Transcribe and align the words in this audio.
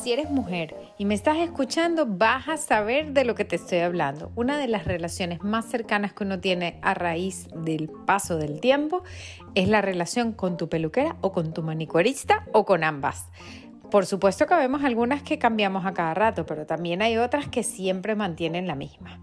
Si 0.00 0.12
eres 0.12 0.30
mujer 0.30 0.74
y 0.96 1.04
me 1.04 1.14
estás 1.14 1.36
escuchando, 1.36 2.06
vas 2.06 2.48
a 2.48 2.56
saber 2.56 3.12
de 3.12 3.26
lo 3.26 3.34
que 3.34 3.44
te 3.44 3.56
estoy 3.56 3.80
hablando. 3.80 4.32
Una 4.34 4.56
de 4.56 4.66
las 4.66 4.86
relaciones 4.86 5.42
más 5.42 5.66
cercanas 5.66 6.14
que 6.14 6.24
uno 6.24 6.40
tiene 6.40 6.78
a 6.80 6.94
raíz 6.94 7.48
del 7.54 7.90
paso 8.06 8.38
del 8.38 8.60
tiempo 8.60 9.02
es 9.54 9.68
la 9.68 9.82
relación 9.82 10.32
con 10.32 10.56
tu 10.56 10.70
peluquera 10.70 11.16
o 11.20 11.32
con 11.32 11.52
tu 11.52 11.62
manicurista 11.62 12.46
o 12.52 12.64
con 12.64 12.82
ambas. 12.82 13.26
Por 13.90 14.06
supuesto 14.06 14.46
que 14.46 14.54
vemos 14.54 14.84
algunas 14.84 15.22
que 15.22 15.38
cambiamos 15.38 15.84
a 15.84 15.92
cada 15.92 16.14
rato, 16.14 16.46
pero 16.46 16.64
también 16.64 17.02
hay 17.02 17.18
otras 17.18 17.48
que 17.48 17.62
siempre 17.62 18.14
mantienen 18.14 18.66
la 18.66 18.76
misma. 18.76 19.20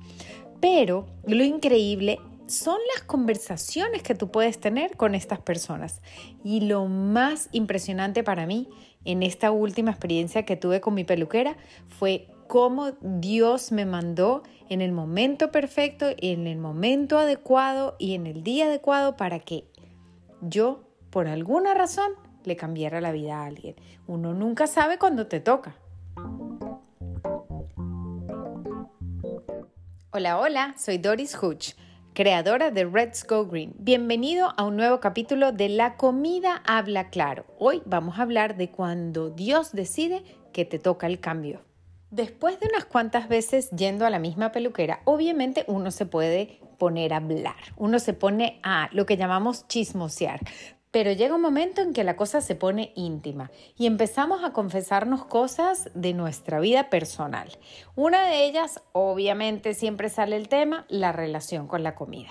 Pero 0.62 1.08
lo 1.26 1.44
increíble 1.44 2.20
son 2.48 2.78
las 2.96 3.04
conversaciones 3.04 4.04
que 4.04 4.16
tú 4.16 4.32
puedes 4.32 4.60
tener 4.60 4.96
con 4.98 5.16
estas 5.16 5.40
personas. 5.40 6.02
Y 6.44 6.62
lo 6.62 6.86
más 6.86 7.50
impresionante 7.52 8.24
para 8.24 8.46
mí 8.46 8.70
en 9.06 9.24
esta 9.24 9.52
última 9.52 9.92
experiencia 9.92 10.44
que 10.44 10.56
tuve 10.56 10.82
con 10.82 10.94
mi 10.94 11.04
peluquera 11.04 11.58
fue 11.88 12.28
cómo 12.48 12.92
Dios 13.02 13.72
me 13.72 13.86
mandó 13.86 14.44
en 14.70 14.82
el 14.82 14.92
momento 14.92 15.52
perfecto, 15.52 16.08
en 16.18 16.48
el 16.48 16.58
momento 16.58 17.18
adecuado 17.18 17.96
y 18.00 18.16
en 18.16 18.28
el 18.28 18.44
día 18.44 18.66
adecuado 18.66 19.18
para 19.18 19.40
que 19.40 19.66
yo, 20.42 20.84
por 21.10 21.28
alguna 21.28 21.74
razón, 21.74 22.12
le 22.44 22.56
cambiara 22.56 23.02
la 23.02 23.12
vida 23.12 23.42
a 23.42 23.46
alguien. 23.46 23.76
Uno 24.08 24.34
nunca 24.34 24.68
sabe 24.68 24.98
cuándo 24.98 25.28
te 25.28 25.42
toca. 25.42 25.76
Hola, 30.12 30.40
hola, 30.40 30.74
soy 30.78 30.98
Doris 30.98 31.38
Hutch 31.42 31.74
creadora 32.18 32.72
de 32.72 32.84
Reds 32.84 33.28
Go 33.28 33.46
Green. 33.46 33.76
Bienvenido 33.78 34.52
a 34.58 34.64
un 34.64 34.76
nuevo 34.76 35.00
capítulo 35.00 35.52
de 35.52 35.70
La 35.70 35.98
comida 35.98 36.64
habla 36.66 37.12
claro. 37.12 37.46
Hoy 37.60 37.84
vamos 37.86 38.18
a 38.18 38.24
hablar 38.24 38.58
de 38.58 38.72
cuando 38.72 39.30
Dios 39.30 39.72
decide 39.72 40.24
que 40.52 40.66
te 40.66 40.80
toca 40.80 41.06
el 41.06 41.20
cambio. 41.20 41.62
Después 42.10 42.60
de 42.60 42.70
unas 42.70 42.86
cuantas 42.86 43.30
veces 43.30 43.70
yendo 43.70 44.04
a 44.04 44.10
la 44.10 44.18
misma 44.18 44.52
peluquera, 44.52 45.02
obviamente 45.06 45.64
uno 45.68 45.92
se 45.92 46.08
puede 46.08 46.60
poner 46.80 47.14
a 47.14 47.18
hablar, 47.18 47.54
uno 47.76 48.00
se 48.00 48.14
pone 48.14 48.60
a 48.64 48.90
lo 48.94 49.06
que 49.06 49.16
llamamos 49.16 49.68
chismosear, 49.68 50.40
pero 50.92 51.12
llega 51.12 51.36
un 51.36 51.42
momento 51.42 51.82
en 51.82 51.94
que 51.94 52.04
la 52.04 52.16
cosa 52.16 52.42
se 52.42 52.56
pone 52.56 52.92
íntima 52.96 53.52
y 53.78 53.86
empezamos 53.86 54.44
a 54.44 54.54
confesarnos 54.54 55.26
cosas 55.26 55.90
de 55.94 56.14
nuestra 56.14 56.60
vida 56.60 56.90
personal. 56.90 57.50
Una 57.96 58.28
de 58.28 58.46
ellas, 58.46 58.82
obviamente, 58.94 59.74
siempre 59.74 60.10
sale 60.10 60.36
el 60.36 60.48
tema, 60.48 60.86
la 60.90 61.12
relación 61.12 61.68
con 61.68 61.84
la 61.84 61.96
comida. 61.96 62.30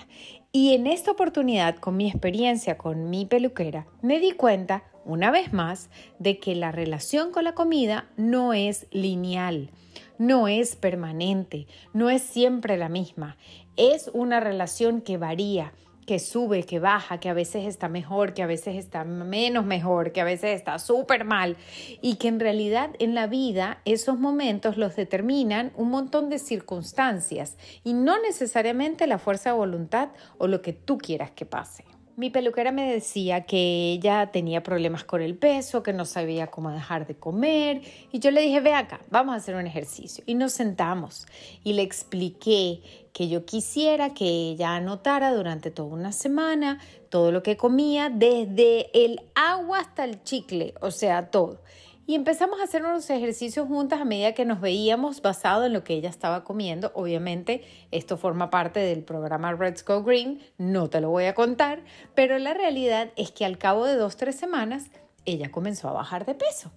Y 0.52 0.74
en 0.74 0.86
esta 0.86 1.10
oportunidad, 1.10 1.76
con 1.76 1.96
mi 1.96 2.08
experiencia 2.08 2.78
con 2.78 3.10
mi 3.10 3.26
peluquera, 3.26 3.86
me 4.02 4.18
di 4.20 4.32
cuenta, 4.32 4.84
una 5.04 5.30
vez 5.30 5.52
más, 5.52 5.90
de 6.18 6.38
que 6.38 6.54
la 6.54 6.72
relación 6.72 7.30
con 7.30 7.44
la 7.44 7.54
comida 7.54 8.08
no 8.16 8.52
es 8.52 8.86
lineal 8.90 9.70
no 10.18 10.48
es 10.48 10.76
permanente, 10.76 11.66
no 11.92 12.10
es 12.10 12.22
siempre 12.22 12.76
la 12.76 12.88
misma. 12.88 13.36
Es 13.76 14.10
una 14.12 14.40
relación 14.40 15.00
que 15.00 15.18
varía, 15.18 15.72
que 16.06 16.18
sube, 16.18 16.62
que 16.62 16.78
baja, 16.78 17.18
que 17.18 17.28
a 17.28 17.34
veces 17.34 17.66
está 17.66 17.88
mejor, 17.88 18.32
que 18.32 18.42
a 18.42 18.46
veces 18.46 18.76
está 18.76 19.04
menos 19.04 19.66
mejor, 19.66 20.12
que 20.12 20.20
a 20.20 20.24
veces 20.24 20.56
está 20.56 20.78
súper 20.78 21.24
mal 21.24 21.56
y 22.00 22.16
que 22.16 22.28
en 22.28 22.40
realidad 22.40 22.90
en 22.98 23.14
la 23.14 23.26
vida 23.26 23.80
esos 23.84 24.18
momentos 24.18 24.76
los 24.76 24.94
determinan 24.94 25.72
un 25.76 25.90
montón 25.90 26.30
de 26.30 26.38
circunstancias 26.38 27.56
y 27.82 27.92
no 27.92 28.20
necesariamente 28.22 29.06
la 29.06 29.18
fuerza 29.18 29.50
de 29.50 29.56
voluntad 29.56 30.10
o 30.38 30.46
lo 30.46 30.62
que 30.62 30.72
tú 30.72 30.96
quieras 30.98 31.32
que 31.32 31.44
pase. 31.44 31.95
Mi 32.16 32.30
peluquera 32.30 32.72
me 32.72 32.90
decía 32.90 33.42
que 33.42 33.92
ella 33.92 34.30
tenía 34.32 34.62
problemas 34.62 35.04
con 35.04 35.20
el 35.20 35.36
peso, 35.36 35.82
que 35.82 35.92
no 35.92 36.06
sabía 36.06 36.46
cómo 36.46 36.70
dejar 36.70 37.06
de 37.06 37.14
comer 37.14 37.82
y 38.10 38.20
yo 38.20 38.30
le 38.30 38.40
dije, 38.40 38.60
ve 38.60 38.72
acá, 38.72 39.02
vamos 39.10 39.34
a 39.34 39.36
hacer 39.36 39.54
un 39.54 39.66
ejercicio. 39.66 40.24
Y 40.26 40.34
nos 40.34 40.54
sentamos 40.54 41.26
y 41.62 41.74
le 41.74 41.82
expliqué 41.82 42.80
que 43.12 43.28
yo 43.28 43.44
quisiera 43.44 44.14
que 44.14 44.24
ella 44.24 44.76
anotara 44.76 45.34
durante 45.34 45.70
toda 45.70 45.88
una 45.88 46.12
semana 46.12 46.80
todo 47.10 47.32
lo 47.32 47.42
que 47.42 47.58
comía, 47.58 48.08
desde 48.08 48.88
el 49.04 49.20
agua 49.34 49.80
hasta 49.80 50.04
el 50.04 50.22
chicle, 50.22 50.72
o 50.80 50.90
sea, 50.90 51.30
todo. 51.30 51.60
Y 52.06 52.14
empezamos 52.14 52.60
a 52.60 52.64
hacer 52.64 52.84
unos 52.84 53.10
ejercicios 53.10 53.66
juntas 53.66 54.00
a 54.00 54.04
medida 54.04 54.32
que 54.32 54.44
nos 54.44 54.60
veíamos 54.60 55.22
basado 55.22 55.64
en 55.64 55.72
lo 55.72 55.82
que 55.82 55.94
ella 55.94 56.08
estaba 56.08 56.44
comiendo. 56.44 56.92
Obviamente 56.94 57.64
esto 57.90 58.16
forma 58.16 58.48
parte 58.48 58.78
del 58.78 59.02
programa 59.02 59.52
Red 59.52 59.78
Go 59.84 60.04
Green, 60.04 60.40
no 60.56 60.88
te 60.88 61.00
lo 61.00 61.10
voy 61.10 61.24
a 61.24 61.34
contar, 61.34 61.82
pero 62.14 62.38
la 62.38 62.54
realidad 62.54 63.10
es 63.16 63.32
que 63.32 63.44
al 63.44 63.58
cabo 63.58 63.86
de 63.86 63.96
dos, 63.96 64.16
tres 64.16 64.36
semanas 64.36 64.86
ella 65.24 65.50
comenzó 65.50 65.88
a 65.88 65.92
bajar 65.92 66.24
de 66.26 66.34
peso. 66.34 66.70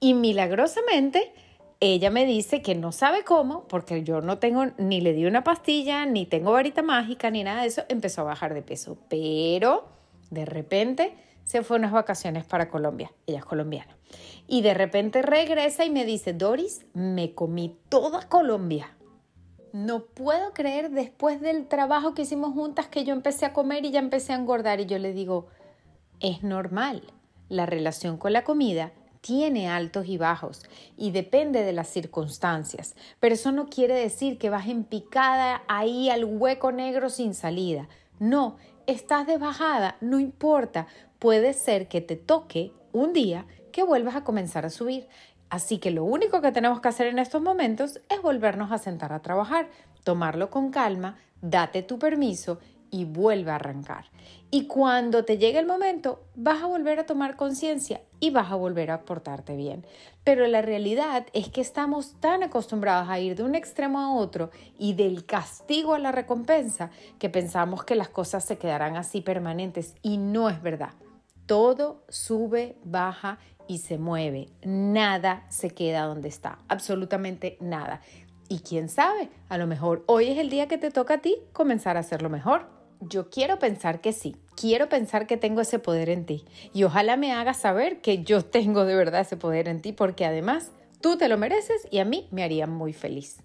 Y 0.00 0.14
milagrosamente 0.14 1.32
ella 1.80 2.10
me 2.10 2.24
dice 2.24 2.62
que 2.62 2.74
no 2.74 2.92
sabe 2.92 3.24
cómo, 3.24 3.66
porque 3.68 4.04
yo 4.04 4.20
no 4.20 4.38
tengo, 4.38 4.66
ni 4.78 5.00
le 5.00 5.12
di 5.12 5.26
una 5.26 5.44
pastilla, 5.44 6.06
ni 6.06 6.26
tengo 6.26 6.52
varita 6.52 6.80
mágica, 6.80 7.30
ni 7.30 7.44
nada 7.44 7.62
de 7.62 7.68
eso, 7.68 7.82
empezó 7.88 8.22
a 8.22 8.24
bajar 8.24 8.54
de 8.54 8.62
peso. 8.62 8.96
Pero 9.10 9.84
de 10.32 10.46
repente 10.46 11.14
se 11.44 11.62
fue 11.62 11.76
unas 11.76 11.92
vacaciones 11.92 12.44
para 12.44 12.70
Colombia. 12.70 13.12
Ella 13.26 13.38
es 13.38 13.44
colombiana. 13.44 13.96
Y 14.48 14.62
de 14.62 14.74
repente 14.74 15.20
regresa 15.20 15.84
y 15.84 15.90
me 15.90 16.04
dice, 16.04 16.32
Doris, 16.32 16.86
me 16.94 17.34
comí 17.34 17.76
toda 17.88 18.28
Colombia. 18.28 18.96
No 19.72 20.06
puedo 20.06 20.52
creer 20.54 20.90
después 20.90 21.40
del 21.40 21.66
trabajo 21.66 22.14
que 22.14 22.22
hicimos 22.22 22.54
juntas 22.54 22.86
que 22.88 23.04
yo 23.04 23.12
empecé 23.12 23.44
a 23.44 23.52
comer 23.52 23.84
y 23.84 23.90
ya 23.90 24.00
empecé 24.00 24.32
a 24.32 24.36
engordar. 24.36 24.80
Y 24.80 24.86
yo 24.86 24.98
le 24.98 25.12
digo, 25.12 25.48
es 26.20 26.42
normal. 26.42 27.02
La 27.48 27.66
relación 27.66 28.16
con 28.16 28.32
la 28.32 28.44
comida 28.44 28.92
tiene 29.20 29.68
altos 29.68 30.06
y 30.08 30.16
bajos 30.16 30.62
y 30.96 31.10
depende 31.10 31.62
de 31.62 31.72
las 31.72 31.88
circunstancias, 31.88 32.96
pero 33.20 33.34
eso 33.34 33.52
no 33.52 33.66
quiere 33.66 33.94
decir 33.94 34.36
que 34.36 34.50
vas 34.50 34.66
en 34.66 34.84
picada 34.84 35.62
ahí 35.68 36.10
al 36.10 36.24
hueco 36.24 36.72
negro 36.72 37.08
sin 37.08 37.34
salida. 37.34 37.88
No, 38.22 38.56
estás 38.86 39.26
de 39.26 39.36
bajada, 39.36 39.96
no 40.00 40.20
importa, 40.20 40.86
puede 41.18 41.54
ser 41.54 41.88
que 41.88 42.00
te 42.00 42.14
toque 42.14 42.72
un 42.92 43.12
día 43.12 43.46
que 43.72 43.82
vuelvas 43.82 44.14
a 44.14 44.22
comenzar 44.22 44.64
a 44.64 44.70
subir. 44.70 45.08
Así 45.50 45.78
que 45.78 45.90
lo 45.90 46.04
único 46.04 46.40
que 46.40 46.52
tenemos 46.52 46.80
que 46.80 46.86
hacer 46.86 47.08
en 47.08 47.18
estos 47.18 47.42
momentos 47.42 48.00
es 48.08 48.22
volvernos 48.22 48.70
a 48.70 48.78
sentar 48.78 49.12
a 49.12 49.22
trabajar, 49.22 49.70
tomarlo 50.04 50.50
con 50.50 50.70
calma, 50.70 51.18
date 51.40 51.82
tu 51.82 51.98
permiso 51.98 52.60
y 52.92 53.06
vuelve 53.06 53.50
a 53.50 53.56
arrancar. 53.56 54.04
Y 54.52 54.66
cuando 54.66 55.24
te 55.24 55.38
llegue 55.38 55.58
el 55.58 55.66
momento, 55.66 56.26
vas 56.36 56.62
a 56.62 56.66
volver 56.66 57.00
a 57.00 57.06
tomar 57.06 57.36
conciencia 57.36 58.02
y 58.20 58.30
vas 58.30 58.52
a 58.52 58.54
volver 58.54 58.90
a 58.90 59.00
portarte 59.00 59.56
bien. 59.56 59.84
Pero 60.24 60.46
la 60.46 60.60
realidad 60.60 61.26
es 61.32 61.48
que 61.48 61.62
estamos 61.62 62.20
tan 62.20 62.42
acostumbrados 62.42 63.08
a 63.08 63.18
ir 63.18 63.34
de 63.34 63.44
un 63.44 63.54
extremo 63.54 63.98
a 63.98 64.14
otro 64.14 64.50
y 64.78 64.92
del 64.92 65.24
castigo 65.24 65.94
a 65.94 65.98
la 65.98 66.12
recompensa 66.12 66.90
que 67.18 67.30
pensamos 67.30 67.82
que 67.82 67.96
las 67.96 68.10
cosas 68.10 68.44
se 68.44 68.58
quedarán 68.58 68.96
así 68.96 69.22
permanentes 69.22 69.94
y 70.02 70.18
no 70.18 70.50
es 70.50 70.62
verdad. 70.62 70.92
Todo 71.46 72.04
sube, 72.08 72.76
baja 72.84 73.38
y 73.66 73.78
se 73.78 73.96
mueve. 73.96 74.50
Nada 74.64 75.46
se 75.48 75.70
queda 75.70 76.04
donde 76.04 76.28
está. 76.28 76.58
Absolutamente 76.68 77.56
nada. 77.60 78.02
Y 78.50 78.60
quién 78.60 78.90
sabe, 78.90 79.30
a 79.48 79.56
lo 79.56 79.66
mejor 79.66 80.04
hoy 80.06 80.28
es 80.28 80.36
el 80.36 80.50
día 80.50 80.68
que 80.68 80.76
te 80.76 80.90
toca 80.90 81.14
a 81.14 81.18
ti 81.22 81.38
comenzar 81.54 81.96
a 81.96 82.00
hacerlo 82.00 82.28
mejor. 82.28 82.81
Yo 83.08 83.30
quiero 83.30 83.58
pensar 83.58 84.00
que 84.00 84.12
sí, 84.12 84.36
quiero 84.54 84.88
pensar 84.88 85.26
que 85.26 85.36
tengo 85.36 85.60
ese 85.60 85.80
poder 85.80 86.08
en 86.08 86.24
ti 86.24 86.44
y 86.72 86.84
ojalá 86.84 87.16
me 87.16 87.32
hagas 87.32 87.56
saber 87.56 88.00
que 88.00 88.22
yo 88.22 88.44
tengo 88.44 88.84
de 88.84 88.94
verdad 88.94 89.22
ese 89.22 89.36
poder 89.36 89.66
en 89.66 89.82
ti 89.82 89.92
porque 89.92 90.24
además 90.24 90.70
tú 91.00 91.16
te 91.16 91.28
lo 91.28 91.36
mereces 91.36 91.88
y 91.90 91.98
a 91.98 92.04
mí 92.04 92.28
me 92.30 92.44
haría 92.44 92.68
muy 92.68 92.92
feliz. 92.92 93.42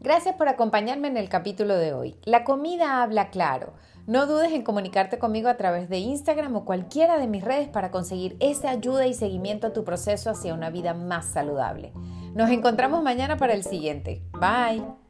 Gracias 0.00 0.34
por 0.34 0.48
acompañarme 0.48 1.08
en 1.08 1.16
el 1.16 1.30
capítulo 1.30 1.76
de 1.76 1.94
hoy. 1.94 2.16
La 2.24 2.44
comida 2.44 3.02
habla 3.02 3.30
claro. 3.30 3.72
No 4.06 4.26
dudes 4.26 4.52
en 4.52 4.62
comunicarte 4.62 5.18
conmigo 5.18 5.48
a 5.48 5.56
través 5.56 5.88
de 5.88 5.96
Instagram 5.96 6.54
o 6.56 6.66
cualquiera 6.66 7.16
de 7.16 7.26
mis 7.26 7.42
redes 7.42 7.68
para 7.68 7.90
conseguir 7.90 8.36
esa 8.38 8.68
ayuda 8.68 9.06
y 9.06 9.14
seguimiento 9.14 9.68
a 9.68 9.72
tu 9.72 9.82
proceso 9.82 10.28
hacia 10.28 10.52
una 10.52 10.68
vida 10.68 10.92
más 10.92 11.24
saludable. 11.24 11.94
Nos 12.34 12.50
encontramos 12.50 13.02
mañana 13.02 13.38
para 13.38 13.54
el 13.54 13.64
siguiente. 13.64 14.20
Bye. 14.32 15.03